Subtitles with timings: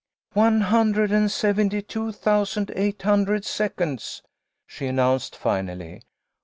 [0.33, 4.23] "One hundred and seventy two thousand eight hundred seconds,"
[4.65, 6.01] she announced, finally.